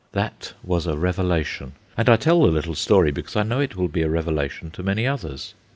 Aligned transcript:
That 0.13 0.53
was 0.63 0.87
a 0.87 0.97
revelation; 0.97 1.73
and 1.95 2.09
I 2.09 2.15
tell 2.15 2.41
the 2.41 2.47
little 2.47 2.73
story 2.73 3.11
because 3.11 3.35
I 3.35 3.43
know 3.43 3.59
it 3.59 3.75
will 3.75 3.87
be 3.87 4.01
a 4.01 4.09
revelation 4.09 4.71
to 4.71 4.81
many 4.81 5.05
others. 5.05 5.53